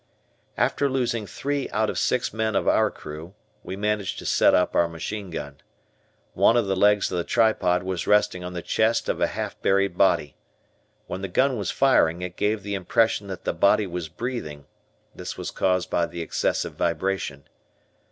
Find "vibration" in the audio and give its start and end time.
16.73-17.47